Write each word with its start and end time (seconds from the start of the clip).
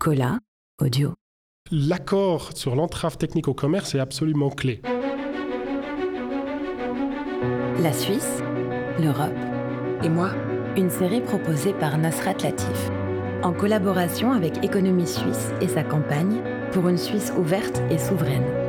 Cola, 0.00 0.38
audio. 0.80 1.12
L'accord 1.70 2.56
sur 2.56 2.74
l'entrave 2.74 3.18
technique 3.18 3.48
au 3.48 3.52
commerce 3.52 3.94
est 3.94 3.98
absolument 3.98 4.48
clé. 4.48 4.80
La 7.82 7.92
Suisse, 7.92 8.42
l'Europe 8.98 9.36
Et 10.02 10.08
moi 10.08 10.30
Une 10.78 10.88
série 10.88 11.20
proposée 11.20 11.74
par 11.74 11.98
Nasrat 11.98 12.32
Latif, 12.42 12.90
en 13.42 13.52
collaboration 13.52 14.32
avec 14.32 14.64
Économie 14.64 15.06
Suisse 15.06 15.50
et 15.60 15.68
sa 15.68 15.82
campagne 15.82 16.40
pour 16.72 16.88
une 16.88 16.96
Suisse 16.96 17.30
ouverte 17.36 17.82
et 17.90 17.98
souveraine. 17.98 18.59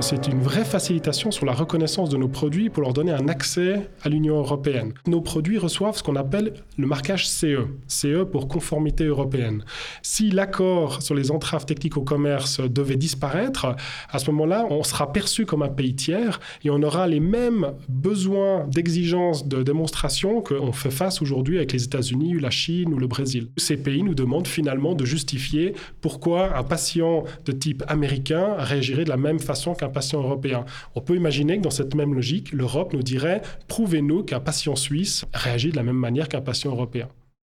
C'est 0.00 0.28
une 0.28 0.40
vraie 0.40 0.64
facilitation 0.64 1.30
sur 1.30 1.46
la 1.46 1.52
reconnaissance 1.52 2.10
de 2.10 2.18
nos 2.18 2.28
produits 2.28 2.68
pour 2.68 2.82
leur 2.82 2.92
donner 2.92 3.12
un 3.12 3.28
accès 3.28 3.88
à 4.02 4.10
l'Union 4.10 4.36
européenne. 4.36 4.92
Nos 5.06 5.22
produits 5.22 5.56
reçoivent 5.56 5.96
ce 5.96 6.02
qu'on 6.02 6.16
appelle 6.16 6.52
le 6.76 6.86
marquage 6.86 7.26
CE, 7.26 7.66
CE 7.88 8.24
pour 8.24 8.46
conformité 8.46 9.04
européenne. 9.04 9.64
Si 10.02 10.30
l'accord 10.30 11.02
sur 11.02 11.14
les 11.14 11.30
entraves 11.30 11.64
techniques 11.64 11.96
au 11.96 12.02
commerce 12.02 12.60
devait 12.60 12.96
disparaître, 12.96 13.74
à 14.10 14.18
ce 14.18 14.30
moment-là, 14.30 14.66
on 14.70 14.82
sera 14.82 15.12
perçu 15.12 15.46
comme 15.46 15.62
un 15.62 15.68
pays 15.68 15.94
tiers 15.94 16.40
et 16.62 16.70
on 16.70 16.82
aura 16.82 17.06
les 17.08 17.20
mêmes 17.20 17.72
besoins 17.88 18.66
d'exigence 18.68 19.48
de 19.48 19.62
démonstration 19.62 20.42
qu'on 20.42 20.72
fait 20.72 20.90
face 20.90 21.22
aujourd'hui 21.22 21.56
avec 21.56 21.72
les 21.72 21.84
États-Unis, 21.84 22.38
la 22.38 22.50
Chine 22.50 22.92
ou 22.92 22.98
le 22.98 23.06
Brésil. 23.06 23.48
Ces 23.56 23.78
pays 23.78 24.02
nous 24.02 24.14
demandent 24.14 24.46
finalement 24.46 24.94
de 24.94 25.06
justifier 25.06 25.74
pourquoi 26.02 26.56
un 26.56 26.64
patient 26.64 27.24
de 27.46 27.52
type 27.52 27.82
américain 27.88 28.56
réagirait 28.58 29.04
de 29.04 29.08
la 29.08 29.16
même 29.16 29.40
façon 29.40 29.74
qu'un 29.74 29.85
patient 29.88 30.20
européen. 30.20 30.64
On 30.94 31.00
peut 31.00 31.16
imaginer 31.16 31.58
que 31.58 31.62
dans 31.62 31.70
cette 31.70 31.94
même 31.94 32.14
logique, 32.14 32.52
l'Europe 32.52 32.92
nous 32.92 33.02
dirait 33.02 33.42
prouvez-nous 33.68 34.24
qu'un 34.24 34.40
patient 34.40 34.76
suisse 34.76 35.24
réagit 35.32 35.70
de 35.70 35.76
la 35.76 35.82
même 35.82 35.96
manière 35.96 36.28
qu'un 36.28 36.40
patient 36.40 36.70
européen. 36.70 37.08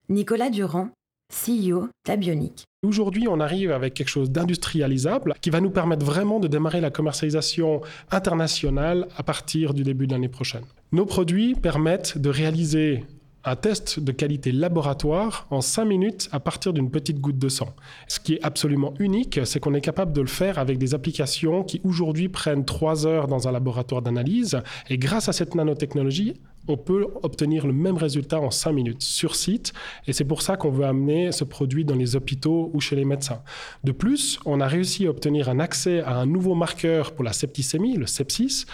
Nicolas 0.10 0.50
Durand, 0.50 0.90
CEO 1.34 1.90
d'Abionic. 2.06 2.66
Aujourd'hui, 2.86 3.28
on 3.30 3.40
arrive 3.40 3.72
avec 3.72 3.94
quelque 3.94 4.10
chose 4.10 4.30
d'industrialisable 4.30 5.34
qui 5.42 5.50
va 5.50 5.62
nous 5.62 5.70
permettre 5.70 6.06
vraiment 6.06 6.40
de 6.40 6.48
démarrer 6.48 6.82
la 6.82 6.92
commercialisation 6.92 7.82
internationale 8.12 9.08
à 9.16 9.24
partir 9.24 9.74
du 9.74 9.84
début 9.84 10.06
de 10.06 10.12
l'année 10.12 10.28
prochaine. 10.28 10.66
Nos 10.92 11.06
produits 11.06 11.56
permettent 11.56 12.18
de 12.18 12.30
réaliser 12.30 13.06
un 13.46 13.56
test 13.56 14.00
de 14.00 14.12
qualité 14.12 14.52
laboratoire 14.52 15.48
en 15.50 15.62
5 15.62 15.86
minutes 15.86 16.30
à 16.32 16.40
partir 16.40 16.74
d'une 16.74 16.90
petite 16.90 17.20
goutte 17.20 17.38
de 17.38 17.50
sang. 17.50 17.76
Ce 18.08 18.20
qui 18.20 18.36
est 18.36 18.44
absolument 18.44 18.94
unique, 19.00 19.40
c'est 19.44 19.60
qu'on 19.60 19.74
est 19.74 19.82
capable 19.82 20.14
de 20.14 20.22
le 20.22 20.28
faire 20.28 20.60
avec 20.60 20.78
des 20.78 20.94
applications 20.94 21.64
qui 21.64 21.82
aujourd'hui 21.84 22.30
prennent 22.30 22.66
3 22.66 23.06
heures 23.06 23.28
dans 23.28 23.48
un 23.48 23.52
laboratoire 23.52 24.02
d'analyse. 24.02 24.62
Et 24.90 24.98
grâce 24.98 25.30
à 25.30 25.34
cette 25.34 25.56
nanotechnologie, 25.56 26.36
on 26.68 26.78
peut 26.78 27.08
obtenir 27.24 27.68
le 27.68 27.74
même 27.74 27.98
résultat 27.98 28.40
en 28.40 28.52
5 28.52 28.72
minutes 28.72 29.02
sur 29.02 29.36
site. 29.36 29.74
Et 30.08 30.14
c'est 30.14 30.24
pour 30.24 30.42
ça 30.42 30.58
qu'on 30.58 30.72
veut 30.72 30.86
amener 30.86 31.32
ce 31.32 31.44
produit 31.44 31.86
dans 31.86 31.96
les 31.96 32.16
hôpitaux 32.16 32.72
ou 32.74 32.80
chez 32.80 32.96
les 32.96 33.06
médecins. 33.06 33.42
De 33.84 33.92
plus, 33.92 34.40
on 34.46 34.62
a 34.62 34.68
réussi 34.68 35.06
à 35.08 35.10
obtenir 35.10 35.50
un 35.50 35.60
accès 35.60 36.02
à 36.02 36.16
un 36.18 36.26
nouveau 36.26 36.56
marqueur 36.56 37.12
pour 37.12 37.24
la 37.24 37.34
septicémie, 37.34 37.98
le 37.98 38.06
sepsis, 38.06 38.66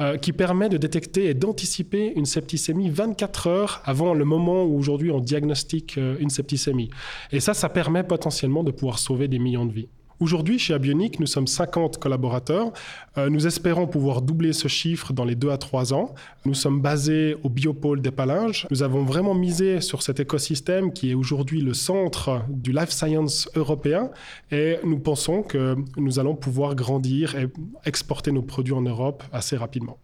euh, 0.00 0.16
qui 0.16 0.32
permet 0.32 0.68
de 0.68 0.76
détecter 0.76 1.26
et 1.26 1.34
d'anticiper 1.34 2.12
une 2.16 2.26
septicémie 2.26 2.90
24 2.90 3.46
heures 3.46 3.82
avant 3.84 4.14
le 4.14 4.24
moment 4.24 4.64
où 4.64 4.76
aujourd'hui 4.76 5.10
on 5.10 5.20
diagnostique 5.20 5.96
euh, 5.98 6.16
une 6.20 6.30
septicémie. 6.30 6.90
Et 7.32 7.40
ça, 7.40 7.54
ça 7.54 7.68
permet 7.68 8.02
potentiellement 8.02 8.64
de 8.64 8.70
pouvoir 8.70 8.98
sauver 8.98 9.28
des 9.28 9.38
millions 9.38 9.66
de 9.66 9.72
vies. 9.72 9.88
Aujourd'hui, 10.20 10.58
chez 10.58 10.74
Abionic, 10.74 11.20
nous 11.20 11.26
sommes 11.26 11.46
50 11.46 11.98
collaborateurs. 11.98 12.72
Euh, 13.18 13.30
nous 13.30 13.46
espérons 13.46 13.86
pouvoir 13.86 14.20
doubler 14.20 14.52
ce 14.52 14.66
chiffre 14.66 15.12
dans 15.12 15.24
les 15.24 15.36
2 15.36 15.50
à 15.50 15.58
3 15.58 15.94
ans. 15.94 16.12
Nous 16.44 16.54
sommes 16.54 16.80
basés 16.80 17.36
au 17.44 17.48
biopôle 17.48 18.00
des 18.00 18.10
Palinges. 18.10 18.66
Nous 18.72 18.82
avons 18.82 19.04
vraiment 19.04 19.34
misé 19.34 19.80
sur 19.80 20.02
cet 20.02 20.18
écosystème 20.18 20.92
qui 20.92 21.10
est 21.10 21.14
aujourd'hui 21.14 21.60
le 21.60 21.72
centre 21.72 22.42
du 22.48 22.72
life 22.72 22.90
science 22.90 23.48
européen 23.54 24.10
et 24.50 24.78
nous 24.82 24.98
pensons 24.98 25.44
que 25.44 25.76
nous 25.96 26.18
allons 26.18 26.34
pouvoir 26.34 26.74
grandir 26.74 27.36
et 27.36 27.46
exporter 27.84 28.32
nos 28.32 28.42
produits 28.42 28.74
en 28.74 28.82
Europe 28.82 29.22
assez 29.32 29.56
rapidement. 29.56 29.98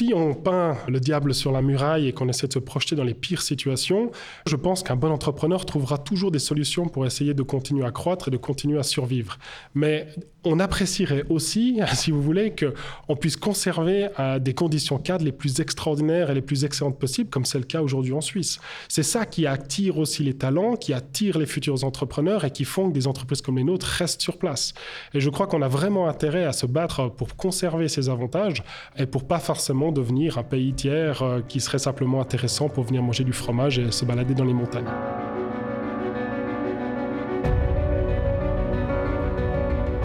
Si 0.00 0.14
on 0.14 0.32
peint 0.32 0.78
le 0.88 0.98
diable 0.98 1.34
sur 1.34 1.52
la 1.52 1.60
muraille 1.60 2.08
et 2.08 2.14
qu'on 2.14 2.26
essaie 2.30 2.46
de 2.46 2.54
se 2.54 2.58
projeter 2.58 2.96
dans 2.96 3.04
les 3.04 3.12
pires 3.12 3.42
situations, 3.42 4.10
je 4.46 4.56
pense 4.56 4.82
qu'un 4.82 4.96
bon 4.96 5.10
entrepreneur 5.10 5.66
trouvera 5.66 5.98
toujours 5.98 6.30
des 6.30 6.38
solutions 6.38 6.88
pour 6.88 7.04
essayer 7.04 7.34
de 7.34 7.42
continuer 7.42 7.84
à 7.84 7.90
croître 7.90 8.28
et 8.28 8.30
de 8.30 8.38
continuer 8.38 8.78
à 8.78 8.82
survivre. 8.82 9.36
Mais 9.74 10.08
on 10.44 10.58
apprécierait 10.58 11.24
aussi, 11.28 11.80
si 11.94 12.12
vous 12.12 12.22
voulez, 12.22 12.54
qu'on 12.54 13.14
puisse 13.14 13.36
conserver 13.36 14.08
euh, 14.18 14.38
des 14.38 14.54
conditions 14.54 14.96
cadres 14.96 15.24
les 15.24 15.32
plus 15.32 15.60
extraordinaires 15.60 16.30
et 16.30 16.34
les 16.34 16.40
plus 16.40 16.64
excellentes 16.64 16.98
possibles, 16.98 17.28
comme 17.28 17.44
c'est 17.44 17.58
le 17.58 17.64
cas 17.64 17.82
aujourd'hui 17.82 18.14
en 18.14 18.22
Suisse. 18.22 18.58
C'est 18.88 19.02
ça 19.02 19.26
qui 19.26 19.46
attire 19.46 19.98
aussi 19.98 20.22
les 20.22 20.32
talents, 20.32 20.76
qui 20.76 20.94
attire 20.94 21.36
les 21.38 21.44
futurs 21.44 21.84
entrepreneurs 21.84 22.46
et 22.46 22.50
qui 22.50 22.64
font 22.64 22.88
que 22.88 22.94
des 22.94 23.06
entreprises 23.06 23.42
comme 23.42 23.58
les 23.58 23.64
nôtres 23.64 23.86
restent 23.86 24.22
sur 24.22 24.38
place. 24.38 24.72
Et 25.12 25.20
je 25.20 25.28
crois 25.28 25.46
qu'on 25.46 25.60
a 25.60 25.68
vraiment 25.68 26.08
intérêt 26.08 26.46
à 26.46 26.54
se 26.54 26.64
battre 26.64 27.08
pour 27.08 27.36
conserver 27.36 27.88
ces 27.88 28.08
avantages 28.08 28.62
et 28.96 29.04
pour 29.04 29.26
pas 29.26 29.40
forcément 29.40 29.89
devenir 29.92 30.38
un 30.38 30.42
pays 30.42 30.72
tiers 30.72 31.22
euh, 31.22 31.40
qui 31.46 31.60
serait 31.60 31.78
simplement 31.78 32.20
intéressant 32.20 32.68
pour 32.68 32.84
venir 32.84 33.02
manger 33.02 33.24
du 33.24 33.32
fromage 33.32 33.78
et 33.78 33.90
se 33.90 34.04
balader 34.04 34.34
dans 34.34 34.44
les 34.44 34.54
montagnes. 34.54 34.84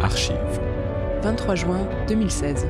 Archive. 0.01 0.59
23 1.23 1.55
juin 1.55 1.87
2016. 2.07 2.67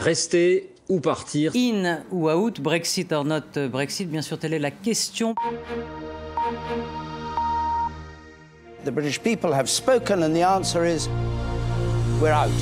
Rester 0.00 0.70
ou 0.88 1.00
partir? 1.00 1.52
In 1.56 1.98
ou 2.12 2.30
out, 2.30 2.60
Brexit 2.60 3.12
or 3.12 3.24
not 3.24 3.68
Brexit, 3.70 4.08
bien 4.08 4.22
sûr, 4.22 4.38
telle 4.38 4.54
est 4.54 4.58
la 4.58 4.70
question. 4.70 5.34
The 8.86 8.92
British 8.92 9.20
people 9.20 9.52
have 9.52 9.68
spoken, 9.68 10.22
and 10.22 10.32
the 10.32 10.44
answer 10.44 10.84
is 10.84 11.08
we're 12.20 12.32
out. 12.32 12.52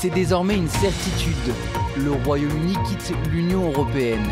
C'est 0.00 0.10
désormais 0.10 0.56
une 0.56 0.68
certitude. 0.68 1.54
Le 1.96 2.10
Royaume-Uni 2.24 2.74
quitte 2.88 3.14
l'Union 3.30 3.70
européenne. 3.70 4.26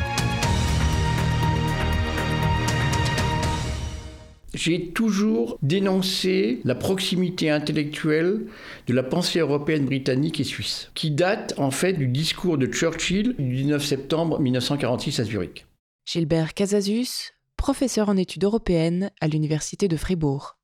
J'ai 4.54 4.88
toujours 4.88 5.56
dénoncé 5.62 6.62
la 6.64 6.74
proximité 6.74 7.48
intellectuelle 7.48 8.46
de 8.88 8.92
la 8.92 9.04
pensée 9.04 9.38
européenne, 9.38 9.84
britannique 9.84 10.40
et 10.40 10.44
suisse, 10.44 10.90
qui 10.94 11.12
date 11.12 11.54
en 11.58 11.70
fait 11.70 11.92
du 11.92 12.08
discours 12.08 12.58
de 12.58 12.66
Churchill 12.66 13.36
du 13.38 13.54
19 13.54 13.84
septembre 13.84 14.40
1946 14.40 15.20
à 15.20 15.24
Zurich. 15.24 15.64
Gilbert 16.06 16.54
Casasus, 16.54 17.30
professeur 17.62 18.08
en 18.08 18.16
études 18.16 18.42
européennes 18.42 19.12
à 19.20 19.28
l'Université 19.28 19.86
de 19.86 19.96
Fribourg. 19.96 20.56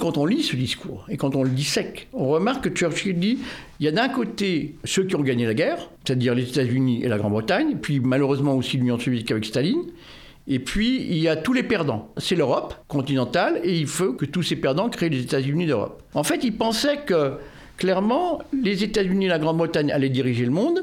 Quand 0.00 0.18
on 0.18 0.26
lit 0.26 0.42
ce 0.42 0.56
discours 0.56 1.06
et 1.08 1.16
quand 1.16 1.36
on 1.36 1.44
le 1.44 1.50
dissèque, 1.50 2.08
on 2.12 2.26
remarque 2.26 2.64
que 2.64 2.76
Churchill 2.76 3.20
dit 3.20 3.38
il 3.78 3.86
y 3.86 3.88
a 3.88 3.92
d'un 3.92 4.08
côté 4.08 4.74
ceux 4.82 5.04
qui 5.04 5.14
ont 5.14 5.22
gagné 5.22 5.46
la 5.46 5.54
guerre, 5.54 5.88
c'est-à-dire 6.04 6.34
les 6.34 6.48
États-Unis 6.48 7.04
et 7.04 7.08
la 7.08 7.18
Grande-Bretagne, 7.18 7.76
puis 7.80 8.00
malheureusement 8.00 8.56
aussi 8.56 8.78
l'Union 8.78 8.98
soviétique 8.98 9.30
avec 9.30 9.44
Staline, 9.44 9.84
et 10.48 10.58
puis 10.58 10.96
il 11.02 11.18
y 11.18 11.28
a 11.28 11.36
tous 11.36 11.52
les 11.52 11.62
perdants. 11.62 12.12
C'est 12.16 12.34
l'Europe 12.34 12.74
continentale 12.88 13.60
et 13.62 13.78
il 13.78 13.86
faut 13.86 14.14
que 14.14 14.24
tous 14.24 14.42
ces 14.42 14.56
perdants 14.56 14.90
créent 14.90 15.08
les 15.08 15.22
États-Unis 15.22 15.66
d'Europe. 15.66 16.02
En 16.14 16.24
fait, 16.24 16.42
il 16.42 16.56
pensait 16.56 17.02
que 17.06 17.34
clairement 17.76 18.40
les 18.52 18.82
États-Unis 18.82 19.26
et 19.26 19.28
la 19.28 19.38
Grande-Bretagne 19.38 19.92
allaient 19.92 20.08
diriger 20.08 20.46
le 20.46 20.50
monde 20.50 20.82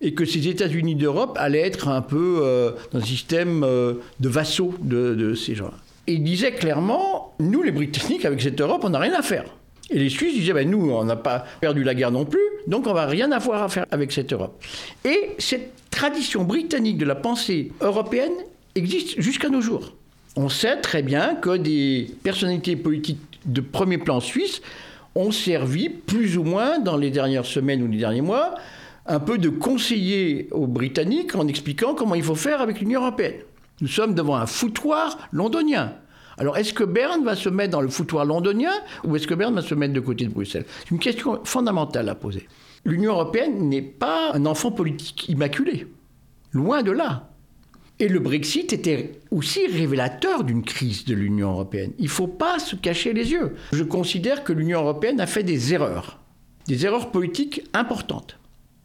et 0.00 0.14
que 0.14 0.24
ces 0.24 0.48
États-Unis 0.48 0.94
d'Europe 0.94 1.36
allaient 1.40 1.66
être 1.66 1.88
un 1.88 2.02
peu 2.02 2.40
euh, 2.42 2.72
dans 2.92 2.98
un 2.98 3.04
système 3.04 3.64
euh, 3.64 3.94
de 4.20 4.28
vassaux 4.28 4.74
de, 4.80 5.34
ces 5.34 5.54
gens-là. 5.54 5.76
Et 6.06 6.14
il 6.14 6.24
disait 6.24 6.52
clairement, 6.52 7.34
nous 7.40 7.62
les 7.62 7.72
Britanniques, 7.72 8.24
avec 8.24 8.40
cette 8.40 8.60
Europe, 8.60 8.82
on 8.84 8.90
n'a 8.90 8.98
rien 8.98 9.14
à 9.14 9.22
faire. 9.22 9.44
Et 9.90 9.98
les 9.98 10.08
Suisses 10.08 10.34
disaient, 10.34 10.52
ben, 10.52 10.68
nous, 10.68 10.90
on 10.90 11.04
n'a 11.04 11.16
pas 11.16 11.44
perdu 11.60 11.84
la 11.84 11.94
guerre 11.94 12.10
non 12.10 12.24
plus, 12.24 12.40
donc 12.66 12.86
on 12.86 12.92
va 12.92 13.06
rien 13.06 13.30
avoir 13.32 13.62
à 13.62 13.68
faire 13.68 13.86
avec 13.90 14.12
cette 14.12 14.32
Europe. 14.32 14.62
Et 15.04 15.30
cette 15.38 15.72
tradition 15.90 16.44
britannique 16.44 16.98
de 16.98 17.04
la 17.04 17.14
pensée 17.14 17.72
européenne 17.80 18.32
existe 18.74 19.20
jusqu'à 19.20 19.48
nos 19.48 19.60
jours. 19.60 19.94
On 20.36 20.48
sait 20.48 20.76
très 20.80 21.02
bien 21.02 21.34
que 21.36 21.56
des 21.56 22.10
personnalités 22.22 22.76
politiques 22.76 23.20
de 23.46 23.60
premier 23.60 23.96
plan 23.96 24.20
suisse 24.20 24.60
ont 25.14 25.30
servi 25.30 25.88
plus 25.88 26.36
ou 26.36 26.44
moins 26.44 26.78
dans 26.78 26.96
les 26.96 27.10
dernières 27.10 27.46
semaines 27.46 27.82
ou 27.82 27.86
les 27.86 27.98
derniers 27.98 28.20
mois 28.20 28.54
un 29.08 29.20
peu 29.20 29.38
de 29.38 29.48
conseiller 29.48 30.48
aux 30.50 30.66
Britanniques 30.66 31.34
en 31.34 31.46
expliquant 31.48 31.94
comment 31.94 32.14
il 32.14 32.22
faut 32.22 32.34
faire 32.34 32.60
avec 32.60 32.80
l'Union 32.80 33.00
européenne. 33.00 33.40
Nous 33.80 33.88
sommes 33.88 34.14
devant 34.14 34.36
un 34.36 34.46
foutoir 34.46 35.18
londonien. 35.32 35.94
Alors, 36.38 36.58
est-ce 36.58 36.74
que 36.74 36.84
Berne 36.84 37.24
va 37.24 37.34
se 37.34 37.48
mettre 37.48 37.72
dans 37.72 37.80
le 37.80 37.88
foutoir 37.88 38.24
londonien 38.24 38.72
ou 39.04 39.16
est-ce 39.16 39.26
que 39.26 39.34
Berne 39.34 39.54
va 39.54 39.62
se 39.62 39.74
mettre 39.74 39.94
de 39.94 40.00
côté 40.00 40.24
de 40.24 40.30
Bruxelles? 40.30 40.66
C'est 40.80 40.90
une 40.90 40.98
question 40.98 41.40
fondamentale 41.44 42.08
à 42.08 42.14
poser. 42.14 42.46
L'Union 42.84 43.12
européenne 43.12 43.68
n'est 43.68 43.82
pas 43.82 44.32
un 44.34 44.44
enfant 44.44 44.70
politique 44.70 45.28
immaculé. 45.28 45.86
Loin 46.52 46.82
de 46.82 46.92
là. 46.92 47.30
Et 47.98 48.08
le 48.08 48.18
Brexit 48.18 48.74
était 48.74 49.20
aussi 49.30 49.66
révélateur 49.66 50.44
d'une 50.44 50.62
crise 50.62 51.06
de 51.06 51.14
l'Union 51.14 51.52
européenne. 51.52 51.92
Il 51.98 52.04
ne 52.04 52.10
faut 52.10 52.26
pas 52.26 52.58
se 52.58 52.76
cacher 52.76 53.14
les 53.14 53.32
yeux. 53.32 53.56
Je 53.72 53.82
considère 53.82 54.44
que 54.44 54.52
l'Union 54.52 54.80
européenne 54.80 55.20
a 55.20 55.26
fait 55.26 55.42
des 55.42 55.72
erreurs. 55.72 56.20
des 56.66 56.84
erreurs 56.84 57.10
politiques 57.10 57.62
importantes. 57.72 58.38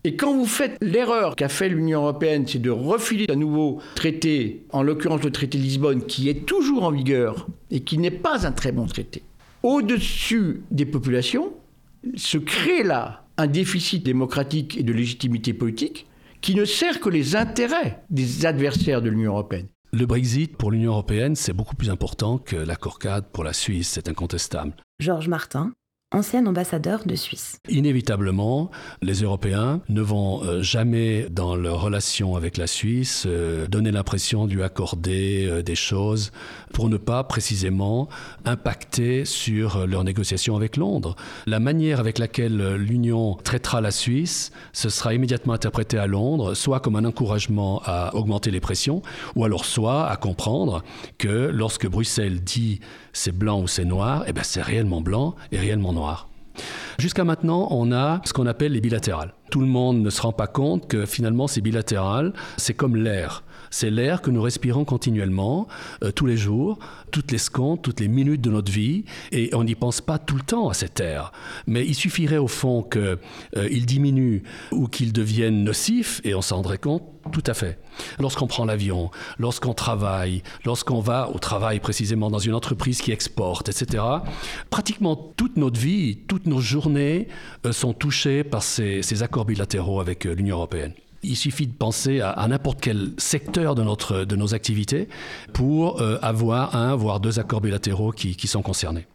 Et 0.03 0.15
quand 0.15 0.35
vous 0.35 0.47
faites 0.47 0.77
l'erreur 0.81 1.35
qu'a 1.35 1.47
fait 1.47 1.69
l'Union 1.69 2.01
européenne, 2.01 2.45
c'est 2.47 2.59
de 2.59 2.71
refiler 2.71 3.27
un 3.29 3.35
nouveau 3.35 3.79
traité, 3.93 4.65
en 4.71 4.81
l'occurrence 4.81 5.23
le 5.23 5.31
traité 5.31 5.59
de 5.59 5.63
Lisbonne, 5.63 6.05
qui 6.05 6.27
est 6.27 6.45
toujours 6.45 6.83
en 6.83 6.91
vigueur 6.91 7.47
et 7.69 7.81
qui 7.81 7.99
n'est 7.99 8.09
pas 8.09 8.47
un 8.47 8.51
très 8.51 8.71
bon 8.71 8.87
traité, 8.87 9.21
au-dessus 9.61 10.63
des 10.71 10.87
populations, 10.87 11.53
se 12.15 12.39
crée 12.39 12.81
là 12.83 13.25
un 13.37 13.45
déficit 13.45 14.03
démocratique 14.03 14.75
et 14.75 14.83
de 14.83 14.91
légitimité 14.91 15.53
politique 15.53 16.07
qui 16.41 16.55
ne 16.55 16.65
sert 16.65 16.99
que 16.99 17.09
les 17.09 17.35
intérêts 17.35 18.01
des 18.09 18.47
adversaires 18.47 19.03
de 19.03 19.09
l'Union 19.09 19.33
européenne. 19.33 19.67
Le 19.93 20.05
Brexit 20.07 20.57
pour 20.57 20.71
l'Union 20.71 20.93
européenne, 20.93 21.35
c'est 21.35 21.53
beaucoup 21.53 21.75
plus 21.75 21.91
important 21.91 22.39
que 22.39 22.55
l'accord 22.55 22.97
cadre 22.97 23.27
pour 23.27 23.43
la 23.43 23.53
Suisse, 23.53 23.89
c'est 23.89 24.09
incontestable. 24.09 24.73
Georges 24.99 25.27
Martin, 25.27 25.73
ancien 26.11 26.45
ambassadeur 26.45 27.05
de 27.05 27.15
Suisse. 27.15 27.59
Inévitablement, 27.69 28.69
les 29.01 29.21
Européens 29.21 29.81
ne 29.87 30.01
vont 30.01 30.43
euh, 30.43 30.61
jamais, 30.61 31.27
dans 31.29 31.55
leur 31.55 31.81
relation 31.81 32.35
avec 32.35 32.57
la 32.57 32.67
Suisse, 32.67 33.23
euh, 33.27 33.65
donner 33.67 33.91
l'impression 33.91 34.45
de 34.45 34.53
lui 34.53 34.63
accorder 34.63 35.47
euh, 35.49 35.63
des 35.63 35.75
choses 35.75 36.31
pour 36.73 36.89
ne 36.89 36.97
pas 36.97 37.23
précisément 37.23 38.09
impacter 38.45 39.23
sur 39.25 39.87
leurs 39.87 40.03
négociations 40.03 40.55
avec 40.55 40.75
Londres. 40.75 41.15
La 41.45 41.59
manière 41.59 41.99
avec 41.99 42.17
laquelle 42.17 42.75
l'Union 42.75 43.35
traitera 43.35 43.79
la 43.81 43.91
Suisse, 43.91 44.51
ce 44.73 44.89
sera 44.89 45.13
immédiatement 45.13 45.53
interprété 45.53 45.97
à 45.97 46.07
Londres, 46.07 46.53
soit 46.55 46.79
comme 46.79 46.95
un 46.95 47.05
encouragement 47.05 47.81
à 47.85 48.15
augmenter 48.15 48.51
les 48.51 48.59
pressions, 48.59 49.01
ou 49.35 49.45
alors 49.45 49.65
soit 49.65 50.09
à 50.09 50.15
comprendre 50.17 50.83
que 51.17 51.49
lorsque 51.53 51.87
Bruxelles 51.87 52.41
dit 52.41 52.79
c'est 53.13 53.31
blanc 53.31 53.61
ou 53.61 53.67
c'est 53.67 53.85
noir, 53.85 54.23
eh 54.27 54.33
ben 54.33 54.43
c'est 54.43 54.61
réellement 54.61 55.01
blanc 55.01 55.35
et 55.51 55.59
réellement 55.59 55.93
noir. 55.93 56.29
Jusqu'à 56.97 57.23
maintenant, 57.23 57.67
on 57.71 57.91
a 57.91 58.21
ce 58.25 58.33
qu'on 58.33 58.45
appelle 58.45 58.73
les 58.73 58.81
bilatérales. 58.81 59.33
Tout 59.51 59.59
le 59.59 59.67
monde 59.67 60.01
ne 60.01 60.09
se 60.09 60.21
rend 60.21 60.31
pas 60.31 60.47
compte 60.47 60.87
que 60.87 61.05
finalement 61.05 61.45
ces 61.45 61.61
bilatérales, 61.61 62.33
c'est 62.57 62.73
comme 62.73 62.95
l'air. 62.95 63.43
C'est 63.69 63.89
l'air 63.89 64.21
que 64.21 64.31
nous 64.31 64.41
respirons 64.41 64.83
continuellement, 64.83 65.67
euh, 66.03 66.11
tous 66.11 66.25
les 66.25 66.35
jours, 66.35 66.77
toutes 67.09 67.31
les 67.31 67.37
secondes, 67.37 67.81
toutes 67.81 68.01
les 68.01 68.09
minutes 68.09 68.41
de 68.41 68.49
notre 68.49 68.71
vie, 68.71 69.05
et 69.31 69.49
on 69.53 69.63
n'y 69.63 69.75
pense 69.75 70.01
pas 70.01 70.19
tout 70.19 70.35
le 70.35 70.41
temps 70.41 70.69
à 70.69 70.73
cet 70.73 70.99
air. 70.99 71.31
Mais 71.67 71.85
il 71.85 71.95
suffirait 71.95 72.37
au 72.37 72.47
fond 72.47 72.83
qu'il 72.83 73.17
euh, 73.57 73.85
diminue 73.85 74.43
ou 74.71 74.87
qu'il 74.87 75.13
devienne 75.13 75.63
nocif, 75.63 76.21
et 76.23 76.35
on 76.35 76.41
s'en 76.41 76.57
rendrait 76.57 76.77
compte 76.77 77.03
tout 77.31 77.43
à 77.45 77.53
fait. 77.53 77.79
Lorsqu'on 78.19 78.47
prend 78.47 78.65
l'avion, 78.65 79.11
lorsqu'on 79.37 79.73
travaille, 79.73 80.41
lorsqu'on 80.65 81.01
va 81.01 81.29
au 81.29 81.37
travail 81.39 81.79
précisément 81.79 82.29
dans 82.29 82.39
une 82.39 82.55
entreprise 82.55 83.01
qui 83.01 83.11
exporte, 83.11 83.69
etc., 83.69 84.03
pratiquement 84.69 85.15
toute 85.15 85.55
notre 85.55 85.79
vie, 85.79 86.17
toutes 86.27 86.45
nos 86.45 86.59
journées 86.59 87.27
euh, 87.65 87.71
sont 87.71 87.93
touchées 87.93 88.43
par 88.43 88.63
ces 88.63 89.23
accords 89.23 89.40
bilatéraux 89.45 89.99
avec 89.99 90.25
l'Union 90.25 90.57
européenne. 90.57 90.93
Il 91.23 91.35
suffit 91.35 91.67
de 91.67 91.73
penser 91.73 92.19
à, 92.21 92.47
n'importe 92.47 92.81
quel 92.81 93.11
secteur 93.17 93.75
de, 93.75 93.83
notre, 93.83 94.23
de 94.25 94.35
nos 94.35 94.55
activités 94.55 95.07
pour 95.53 96.01
euh, 96.01 96.17
avoir 96.23 96.75
un, 96.75 96.95
voire 96.95 97.19
deux 97.19 97.39
accords 97.39 97.61
bilatéraux 97.61 98.11
qui 98.11 98.47
sont 98.47 98.63
concernés. 98.63 99.05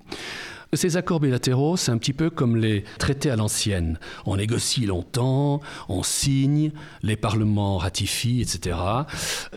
Ces 0.73 0.97
accords 0.97 1.21
bilatéraux, 1.21 1.77
c'est 1.77 1.93
un 1.93 1.99
petit 1.99 2.13
peu 2.13 2.29
comme 2.29 2.57
les 2.57 2.85
traités 2.99 3.31
à 3.31 3.37
l'ancienne. 3.37 3.99
On 4.25 4.37
négocie 4.37 4.85
longtemps, 4.85 5.61
on 5.89 6.03
signe, 6.03 6.73
les 7.03 7.17
parlements 7.17 7.79
ratifient, 7.79 8.41
etc. 8.41 8.77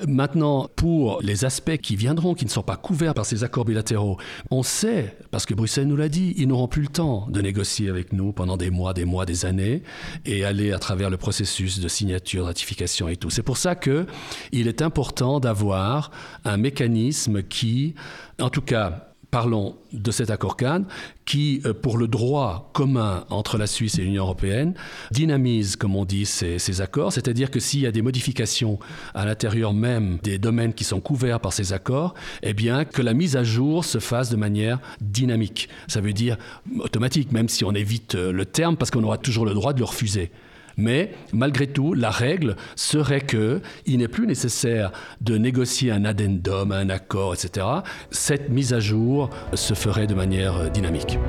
Maintenant, 0.08 0.70
pour 0.76 1.20
les 1.22 1.46
aspects 1.46 1.78
qui 1.78 1.96
viendront, 1.96 2.36
qui 2.36 2.46
ne 2.46 2.50
sont 2.50 2.62
pas 2.62 2.78
couverts 2.78 3.16
par 3.16 3.26
ces 3.26 3.44
accords 3.44 3.66
bilatéraux, 3.66 4.18
on 4.52 4.64
sait, 4.64 5.18
parce 5.32 5.46
que 5.46 5.54
Bruxelles 5.54 5.88
nous 5.88 5.98
l'a 5.98 6.10
dit, 6.10 6.36
ils 6.38 6.48
n'auront 6.48 6.68
plus 6.68 6.84
le 6.84 6.88
temps 6.88 7.28
de 7.30 7.42
négocier 7.42 7.90
avec 7.90 8.14
nous 8.14 8.32
pendant 8.32 8.56
des 8.56 8.70
mois, 8.70 8.94
des 8.94 9.06
mois, 9.06 9.26
des 9.26 9.46
années, 9.46 9.84
et 10.26 10.46
aller 10.46 10.72
à 10.72 10.80
travers 10.80 11.10
le 11.10 11.18
processus 11.18 11.80
de 11.80 11.88
signature, 11.88 12.44
de 12.44 12.48
ratification 12.48 13.08
et 13.08 13.18
tout. 13.18 13.30
C'est 13.30 13.44
pour 13.44 13.58
ça 13.58 13.76
que 13.76 14.06
il 14.52 14.68
est 14.68 14.82
important 14.82 15.40
d'avoir 15.40 16.12
un 16.46 16.58
mécanisme 16.58 17.44
qui, 17.44 17.96
en 18.40 18.50
tout 18.50 18.62
cas, 18.62 19.09
parlons 19.32 19.76
de 19.94 20.12
cet 20.12 20.30
accord 20.30 20.58
cadre 20.58 20.86
qui, 21.26 21.62
euh, 21.66 21.74
pour 21.74 21.98
le 21.98 22.08
droit 22.08 22.70
commun 22.74 23.26
entre 23.30 23.58
la 23.58 23.68
Suisse 23.68 24.00
et 24.00 24.02
l'Union 24.02 24.24
européenne, 24.24 24.74
dynamise, 25.12 25.76
comme 25.76 25.96
on 25.96 26.06
dit, 26.06 26.26
ces, 26.26 26.82
accords. 26.82 27.14
C'est-à-dire 27.14 27.52
que 27.52 27.60
s'il 27.60 27.82
y 27.82 27.88
a 27.88 27.92
des 27.92 28.02
modifications 28.02 28.80
à 29.14 29.26
l'intérieur 29.26 29.74
même 29.74 30.18
des 30.24 30.38
domaines 30.38 30.74
qui 30.74 30.84
sont 30.84 31.00
couverts 31.00 31.40
par 31.40 31.54
ces 31.54 31.74
accords, 31.74 32.14
eh 32.42 32.54
bien, 32.54 32.86
que 32.86 33.02
la 33.02 33.14
mise 33.14 33.36
à 33.36 33.44
jour 33.44 33.86
se 33.86 34.00
fasse 34.00 34.30
de 34.30 34.36
manière 34.36 34.80
dynamique. 35.02 35.70
Ça 35.88 36.02
veut 36.02 36.14
dire 36.14 36.38
automatique, 36.80 37.32
même 37.32 37.50
si 37.50 37.64
on 37.64 37.74
évite 37.74 38.16
euh, 38.16 38.32
le 38.32 38.46
terme, 38.46 38.78
parce 38.78 38.92
qu'on 38.92 39.04
aura 39.04 39.18
toujours 39.18 39.46
le 39.46 39.54
droit 39.54 39.74
de 39.74 39.80
le 39.80 39.86
refuser. 39.86 40.32
Mais 40.80 41.12
malgré 41.34 41.68
tout, 41.68 41.94
la 41.94 42.10
règle 42.10 42.56
serait 42.76 43.22
que 43.22 43.62
il 43.86 43.98
n'est 43.98 44.08
plus 44.08 44.26
nécessaire 44.26 44.92
de 45.20 45.38
négocier 45.38 45.92
un 45.92 46.06
addendum, 46.06 46.72
un 46.72 46.90
accord, 46.90 47.34
etc. 47.34 47.66
Cette 48.12 48.50
mise 48.50 48.74
à 48.74 48.80
jour 48.80 49.30
se 49.54 49.74
ferait 49.74 50.08
de 50.08 50.16
manière 50.16 50.56
euh, 50.56 50.70
dynamique. 50.70 51.20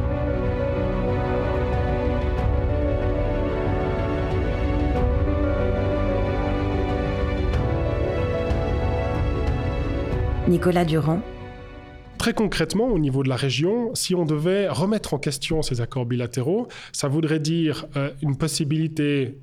Nicolas 10.47 10.85
Durand, 10.85 11.21
Très 12.21 12.35
concrètement, 12.35 12.89
au 12.89 12.99
niveau 12.99 13.23
de 13.23 13.31
la 13.31 13.37
région, 13.37 13.95
si 13.95 14.15
on 14.15 14.27
devait 14.27 14.69
remettre 14.69 15.15
en 15.15 15.19
question 15.19 15.63
ces 15.63 15.81
accords 15.81 16.05
bilatéraux, 16.05 16.69
ça 16.93 17.09
voudrait 17.09 17.41
dire 17.41 17.87
euh, 17.97 18.11
une 18.21 18.37
possibilité 18.37 19.39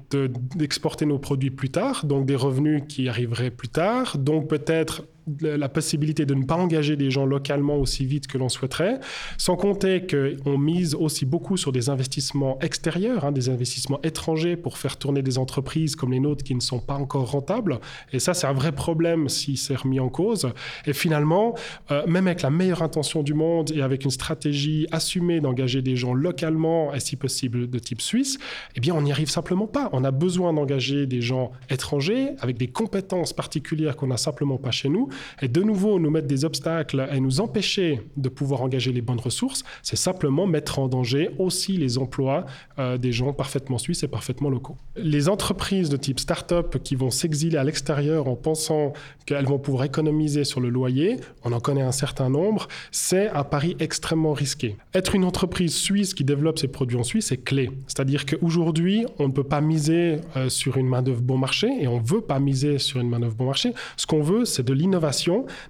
d'exporter 0.53 1.07
nos 1.07 1.17
produits 1.17 1.49
plus 1.49 1.71
tard, 1.71 2.05
donc 2.05 2.27
des 2.27 2.35
revenus 2.35 2.83
qui 2.87 3.09
arriveraient 3.09 3.49
plus 3.49 3.69
tard, 3.69 4.19
donc 4.19 4.47
peut-être 4.47 5.05
la 5.41 5.69
possibilité 5.69 6.25
de 6.25 6.33
ne 6.33 6.43
pas 6.43 6.55
engager 6.55 6.95
des 6.95 7.11
gens 7.11 7.25
localement 7.25 7.77
aussi 7.77 8.05
vite 8.05 8.27
que 8.27 8.37
l'on 8.37 8.49
souhaiterait, 8.49 8.99
sans 9.37 9.55
compter 9.55 10.05
qu'on 10.07 10.57
mise 10.57 10.95
aussi 10.95 11.25
beaucoup 11.25 11.57
sur 11.57 11.71
des 11.71 11.89
investissements 11.89 12.57
extérieurs, 12.59 13.25
hein, 13.25 13.31
des 13.31 13.49
investissements 13.49 14.01
étrangers 14.03 14.55
pour 14.55 14.77
faire 14.77 14.97
tourner 14.97 15.21
des 15.21 15.37
entreprises 15.37 15.95
comme 15.95 16.11
les 16.11 16.19
nôtres 16.19 16.43
qui 16.43 16.55
ne 16.55 16.61
sont 16.61 16.79
pas 16.79 16.95
encore 16.95 17.31
rentables. 17.31 17.79
Et 18.13 18.19
ça, 18.19 18.33
c'est 18.33 18.47
un 18.47 18.53
vrai 18.53 18.71
problème 18.71 19.27
si 19.29 19.57
c'est 19.57 19.75
remis 19.75 19.99
en 19.99 20.09
cause. 20.09 20.49
Et 20.85 20.93
finalement, 20.93 21.55
euh, 21.91 22.05
même 22.07 22.27
avec 22.27 22.41
la 22.41 22.49
meilleure 22.49 22.81
intention 22.81 23.23
du 23.23 23.33
monde 23.33 23.71
et 23.71 23.81
avec 23.81 24.05
une 24.05 24.11
stratégie 24.11 24.87
assumée 24.91 25.41
d'engager 25.41 25.81
des 25.81 25.95
gens 25.95 26.13
localement 26.13 26.93
et 26.93 26.99
si 26.99 27.15
possible 27.15 27.69
de 27.69 27.79
type 27.79 28.01
suisse, 28.01 28.37
eh 28.75 28.79
bien, 28.79 28.93
on 28.93 29.01
n'y 29.01 29.11
arrive 29.11 29.29
simplement 29.29 29.67
pas. 29.67 29.89
On 29.91 30.03
a 30.03 30.11
besoin 30.11 30.53
d'engager 30.53 31.05
des 31.05 31.21
gens 31.21 31.51
étrangers 31.69 32.29
avec 32.39 32.57
des 32.57 32.67
compétences 32.67 33.33
particulières 33.33 33.95
qu'on 33.95 34.07
n'a 34.07 34.17
simplement 34.17 34.57
pas 34.57 34.71
chez 34.71 34.89
nous 34.89 35.09
et 35.41 35.47
de 35.47 35.61
nouveau 35.61 35.99
nous 35.99 36.09
mettre 36.09 36.27
des 36.27 36.45
obstacles 36.45 37.07
et 37.11 37.19
nous 37.19 37.41
empêcher 37.41 38.01
de 38.15 38.29
pouvoir 38.29 38.61
engager 38.61 38.91
les 38.91 39.01
bonnes 39.01 39.19
ressources, 39.19 39.63
c'est 39.83 39.95
simplement 39.95 40.47
mettre 40.47 40.79
en 40.79 40.87
danger 40.87 41.29
aussi 41.39 41.77
les 41.77 41.97
emplois 41.97 42.45
euh, 42.79 42.97
des 42.97 43.11
gens 43.11 43.33
parfaitement 43.33 43.77
suisses 43.77 44.03
et 44.03 44.07
parfaitement 44.07 44.49
locaux. 44.49 44.77
Les 44.95 45.29
entreprises 45.29 45.89
de 45.89 45.97
type 45.97 46.19
start-up 46.19 46.77
qui 46.83 46.95
vont 46.95 47.11
s'exiler 47.11 47.57
à 47.57 47.63
l'extérieur 47.63 48.27
en 48.27 48.35
pensant 48.35 48.93
qu'elles 49.25 49.45
vont 49.45 49.59
pouvoir 49.59 49.83
économiser 49.83 50.43
sur 50.43 50.59
le 50.59 50.69
loyer, 50.69 51.17
on 51.43 51.51
en 51.51 51.59
connaît 51.59 51.81
un 51.81 51.91
certain 51.91 52.29
nombre, 52.29 52.67
c'est 52.91 53.29
un 53.29 53.43
pari 53.43 53.75
extrêmement 53.79 54.33
risqué. 54.33 54.77
Être 54.93 55.15
une 55.15 55.23
entreprise 55.23 55.75
suisse 55.75 56.13
qui 56.13 56.23
développe 56.23 56.59
ses 56.59 56.67
produits 56.67 56.97
en 56.97 57.03
Suisse 57.03 57.31
est 57.31 57.43
clé. 57.43 57.71
C'est-à-dire 57.87 58.25
qu'aujourd'hui, 58.25 59.05
on 59.19 59.27
ne 59.27 59.33
peut 59.33 59.43
pas 59.43 59.61
miser 59.61 60.17
euh, 60.35 60.49
sur 60.49 60.77
une 60.77 60.87
main-d'œuvre 60.87 61.21
bon 61.21 61.37
marché 61.37 61.67
et 61.79 61.87
on 61.87 61.99
ne 61.99 62.05
veut 62.05 62.21
pas 62.21 62.39
miser 62.39 62.79
sur 62.79 62.99
une 62.99 63.09
main-d'œuvre 63.09 63.35
bon 63.35 63.45
marché. 63.45 63.73
Ce 63.95 64.05
qu'on 64.05 64.21
veut, 64.21 64.45
c'est 64.45 64.63
de 64.63 64.73
l'innovation 64.73 65.06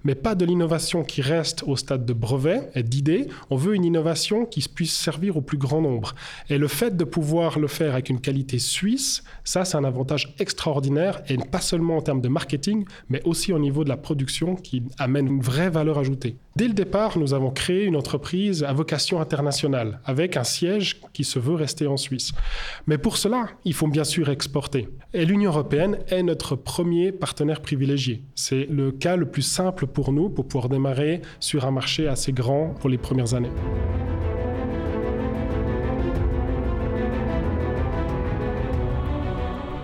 mais 0.04 0.14
pas 0.14 0.34
de 0.34 0.44
l'innovation 0.44 1.04
qui 1.04 1.22
reste 1.22 1.62
au 1.66 1.76
stade 1.76 2.04
de 2.04 2.12
brevet 2.12 2.70
et 2.74 2.82
d'idée. 2.82 3.28
On 3.50 3.56
veut 3.56 3.74
une 3.74 3.84
innovation 3.84 4.44
qui 4.44 4.66
puisse 4.68 4.96
servir 4.96 5.36
au 5.36 5.40
plus 5.40 5.58
grand 5.58 5.80
nombre. 5.80 6.14
Et 6.48 6.58
le 6.58 6.68
fait 6.68 6.96
de 6.96 7.04
pouvoir 7.04 7.58
le 7.58 7.68
faire 7.68 7.92
avec 7.92 8.08
une 8.08 8.20
qualité 8.20 8.58
suisse, 8.58 9.22
ça, 9.44 9.64
c'est 9.64 9.76
un 9.76 9.84
avantage 9.84 10.34
extraordinaire, 10.38 11.22
et 11.28 11.36
pas 11.36 11.60
seulement 11.60 11.96
en 11.96 12.02
termes 12.02 12.20
de 12.20 12.28
marketing, 12.28 12.84
mais 13.08 13.22
aussi 13.24 13.52
au 13.52 13.58
niveau 13.58 13.84
de 13.84 13.88
la 13.88 13.96
production 13.96 14.54
qui 14.56 14.82
amène 14.98 15.26
une 15.26 15.40
vraie 15.40 15.70
valeur 15.70 15.98
ajoutée. 15.98 16.36
Dès 16.58 16.66
le 16.66 16.74
départ, 16.74 17.18
nous 17.18 17.34
avons 17.34 17.52
créé 17.52 17.84
une 17.84 17.94
entreprise 17.94 18.64
à 18.64 18.72
vocation 18.72 19.20
internationale, 19.20 20.00
avec 20.04 20.36
un 20.36 20.42
siège 20.42 21.00
qui 21.12 21.22
se 21.22 21.38
veut 21.38 21.54
rester 21.54 21.86
en 21.86 21.96
Suisse. 21.96 22.32
Mais 22.88 22.98
pour 22.98 23.16
cela, 23.16 23.46
il 23.64 23.74
faut 23.74 23.86
bien 23.86 24.02
sûr 24.02 24.28
exporter. 24.28 24.88
Et 25.14 25.24
l'Union 25.24 25.52
européenne 25.52 26.00
est 26.08 26.24
notre 26.24 26.56
premier 26.56 27.12
partenaire 27.12 27.60
privilégié. 27.62 28.24
C'est 28.34 28.66
le 28.68 28.90
cas 28.90 29.14
le 29.14 29.30
plus 29.30 29.42
simple 29.42 29.86
pour 29.86 30.10
nous 30.12 30.30
pour 30.30 30.48
pouvoir 30.48 30.68
démarrer 30.68 31.22
sur 31.38 31.64
un 31.64 31.70
marché 31.70 32.08
assez 32.08 32.32
grand 32.32 32.74
pour 32.80 32.90
les 32.90 32.98
premières 32.98 33.34
années. 33.34 33.52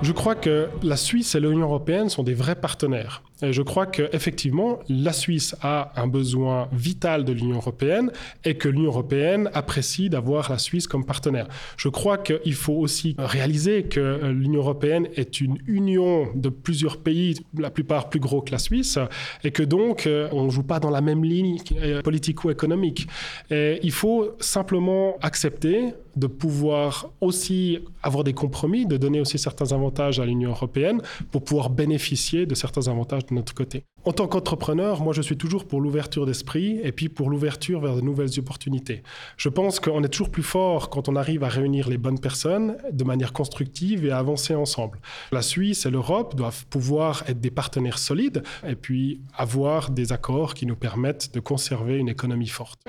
Je 0.04 0.12
crois 0.12 0.34
que 0.34 0.68
la 0.82 0.98
Suisse 0.98 1.34
et 1.34 1.40
l'Union 1.40 1.62
européenne 1.62 2.10
sont 2.10 2.22
des 2.22 2.34
vrais 2.34 2.56
partenaires. 2.56 3.22
Et 3.40 3.54
je 3.54 3.62
crois 3.62 3.86
qu'effectivement, 3.86 4.80
la 4.90 5.14
Suisse 5.14 5.56
a 5.62 5.92
un 5.96 6.06
besoin 6.06 6.68
vital 6.72 7.24
de 7.24 7.32
l'Union 7.32 7.56
européenne 7.56 8.12
et 8.44 8.56
que 8.56 8.68
l'Union 8.68 8.90
européenne 8.90 9.48
apprécie 9.54 10.10
d'avoir 10.10 10.50
la 10.50 10.58
Suisse 10.58 10.86
comme 10.86 11.06
partenaire. 11.06 11.48
Je 11.78 11.88
crois 11.88 12.18
qu'il 12.18 12.52
faut 12.52 12.74
aussi 12.74 13.16
réaliser 13.18 13.84
que 13.84 14.26
l'Union 14.26 14.60
européenne 14.60 15.08
est 15.16 15.40
une 15.40 15.56
union 15.66 16.28
de 16.34 16.50
plusieurs 16.50 16.98
pays, 16.98 17.36
la 17.56 17.70
plupart 17.70 18.10
plus 18.10 18.20
gros 18.20 18.42
que 18.42 18.52
la 18.52 18.58
Suisse, 18.58 18.98
et 19.42 19.52
que 19.52 19.62
donc 19.62 20.06
euh, 20.06 20.28
on 20.32 20.44
ne 20.44 20.50
joue 20.50 20.64
pas 20.64 20.80
dans 20.80 20.90
la 20.90 21.00
même 21.00 21.24
ligne 21.24 21.58
euh, 21.76 22.02
politico-économique. 22.02 23.08
Et 23.50 23.80
il 23.82 23.92
faut 23.92 24.36
simplement 24.38 25.16
accepter 25.22 25.94
de 26.16 26.26
pouvoir 26.26 27.10
aussi 27.20 27.78
avoir 28.02 28.24
des 28.24 28.32
compromis, 28.32 28.86
de 28.86 28.96
donner 28.96 29.20
aussi 29.20 29.38
certains 29.38 29.72
avantages 29.72 30.20
à 30.20 30.26
l'Union 30.26 30.50
européenne 30.50 31.00
pour 31.30 31.44
pouvoir 31.44 31.70
bénéficier 31.70 32.46
de 32.46 32.54
certains 32.54 32.88
avantages 32.88 33.26
de 33.26 33.34
notre 33.34 33.54
côté. 33.54 33.84
En 34.06 34.12
tant 34.12 34.26
qu'entrepreneur, 34.26 35.00
moi 35.00 35.14
je 35.14 35.22
suis 35.22 35.36
toujours 35.36 35.64
pour 35.64 35.80
l'ouverture 35.80 36.26
d'esprit 36.26 36.78
et 36.82 36.92
puis 36.92 37.08
pour 37.08 37.30
l'ouverture 37.30 37.80
vers 37.80 37.96
de 37.96 38.02
nouvelles 38.02 38.38
opportunités. 38.38 39.02
Je 39.38 39.48
pense 39.48 39.80
qu'on 39.80 40.02
est 40.02 40.08
toujours 40.08 40.30
plus 40.30 40.42
fort 40.42 40.90
quand 40.90 41.08
on 41.08 41.16
arrive 41.16 41.42
à 41.42 41.48
réunir 41.48 41.88
les 41.88 41.96
bonnes 41.96 42.20
personnes 42.20 42.76
de 42.92 43.04
manière 43.04 43.32
constructive 43.32 44.04
et 44.04 44.10
à 44.10 44.18
avancer 44.18 44.54
ensemble. 44.54 45.00
La 45.32 45.40
Suisse 45.40 45.86
et 45.86 45.90
l'Europe 45.90 46.34
doivent 46.36 46.66
pouvoir 46.66 47.24
être 47.28 47.40
des 47.40 47.50
partenaires 47.50 47.98
solides 47.98 48.42
et 48.66 48.74
puis 48.74 49.20
avoir 49.36 49.90
des 49.90 50.12
accords 50.12 50.52
qui 50.52 50.66
nous 50.66 50.76
permettent 50.76 51.32
de 51.32 51.40
conserver 51.40 51.96
une 51.96 52.10
économie 52.10 52.48
forte. 52.48 52.80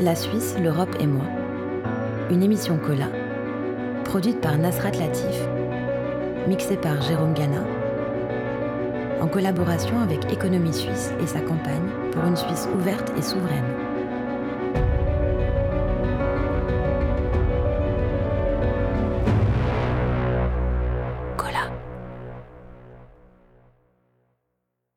La 0.00 0.14
Suisse, 0.14 0.56
l'Europe 0.58 0.96
et 0.98 1.06
moi. 1.06 1.26
Une 2.30 2.42
émission 2.42 2.78
Cola, 2.78 3.08
produite 4.04 4.40
par 4.40 4.56
Nasrat 4.56 4.92
Latif, 4.92 5.46
mixée 6.48 6.78
par 6.78 7.02
Jérôme 7.02 7.34
Gana, 7.34 7.62
en 9.20 9.28
collaboration 9.28 10.00
avec 10.00 10.32
Économie 10.32 10.72
Suisse 10.72 11.12
et 11.22 11.26
sa 11.26 11.40
campagne 11.40 11.90
pour 12.12 12.24
une 12.24 12.36
Suisse 12.36 12.66
ouverte 12.74 13.12
et 13.18 13.20
souveraine. 13.20 13.89